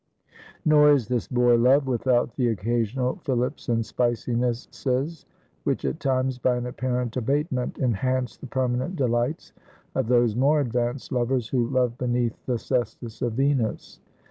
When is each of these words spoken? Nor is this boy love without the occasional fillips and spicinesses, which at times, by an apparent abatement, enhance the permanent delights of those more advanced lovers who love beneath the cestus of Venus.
Nor 0.65 0.89
is 0.93 1.09
this 1.09 1.27
boy 1.27 1.57
love 1.57 1.85
without 1.85 2.35
the 2.35 2.47
occasional 2.47 3.17
fillips 3.17 3.69
and 3.69 3.85
spicinesses, 3.85 5.27
which 5.63 5.85
at 5.85 5.99
times, 5.99 6.39
by 6.39 6.55
an 6.57 6.65
apparent 6.65 7.17
abatement, 7.17 7.77
enhance 7.77 8.35
the 8.35 8.47
permanent 8.47 8.95
delights 8.95 9.53
of 9.93 10.07
those 10.07 10.35
more 10.35 10.59
advanced 10.59 11.11
lovers 11.11 11.49
who 11.49 11.69
love 11.69 11.99
beneath 11.99 12.43
the 12.47 12.57
cestus 12.57 13.21
of 13.21 13.33
Venus. 13.33 13.99